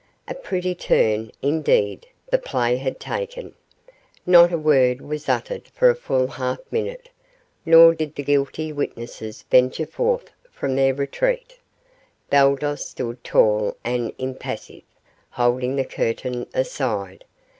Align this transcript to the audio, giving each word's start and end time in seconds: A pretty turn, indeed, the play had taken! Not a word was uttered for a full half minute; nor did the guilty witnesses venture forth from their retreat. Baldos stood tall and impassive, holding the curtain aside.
A 0.27 0.33
pretty 0.33 0.73
turn, 0.73 1.31
indeed, 1.43 2.07
the 2.31 2.39
play 2.39 2.77
had 2.77 2.99
taken! 2.99 3.53
Not 4.25 4.51
a 4.51 4.57
word 4.57 4.99
was 4.99 5.29
uttered 5.29 5.67
for 5.75 5.91
a 5.91 5.95
full 5.95 6.25
half 6.25 6.57
minute; 6.71 7.09
nor 7.67 7.93
did 7.93 8.15
the 8.15 8.23
guilty 8.23 8.73
witnesses 8.73 9.45
venture 9.51 9.85
forth 9.85 10.31
from 10.49 10.75
their 10.75 10.95
retreat. 10.95 11.59
Baldos 12.31 12.83
stood 12.87 13.23
tall 13.23 13.77
and 13.83 14.11
impassive, 14.17 14.81
holding 15.29 15.75
the 15.75 15.85
curtain 15.85 16.47
aside. 16.51 17.23